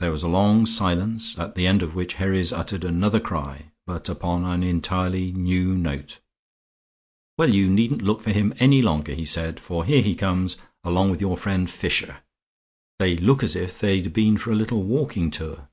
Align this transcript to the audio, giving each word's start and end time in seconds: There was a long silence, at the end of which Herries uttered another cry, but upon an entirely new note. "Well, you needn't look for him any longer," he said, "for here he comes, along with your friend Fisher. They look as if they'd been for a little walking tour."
There 0.00 0.10
was 0.10 0.24
a 0.24 0.28
long 0.28 0.66
silence, 0.66 1.38
at 1.38 1.54
the 1.54 1.64
end 1.64 1.80
of 1.84 1.94
which 1.94 2.14
Herries 2.14 2.50
uttered 2.52 2.82
another 2.84 3.20
cry, 3.20 3.70
but 3.86 4.08
upon 4.08 4.42
an 4.44 4.64
entirely 4.64 5.30
new 5.30 5.76
note. 5.78 6.18
"Well, 7.36 7.54
you 7.54 7.70
needn't 7.70 8.02
look 8.02 8.20
for 8.20 8.32
him 8.32 8.52
any 8.58 8.82
longer," 8.82 9.14
he 9.14 9.24
said, 9.24 9.60
"for 9.60 9.84
here 9.84 10.02
he 10.02 10.16
comes, 10.16 10.56
along 10.82 11.12
with 11.12 11.20
your 11.20 11.36
friend 11.36 11.70
Fisher. 11.70 12.18
They 12.98 13.16
look 13.16 13.44
as 13.44 13.54
if 13.54 13.78
they'd 13.78 14.12
been 14.12 14.38
for 14.38 14.50
a 14.50 14.56
little 14.56 14.82
walking 14.82 15.30
tour." 15.30 15.68